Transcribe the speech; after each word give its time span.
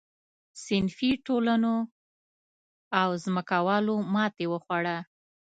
صنفي 0.63 1.11
ټولنو 1.25 1.75
او 3.01 3.09
ځمکوالو 3.23 3.95
ماتې 4.13 4.45
وخوړه. 4.49 4.97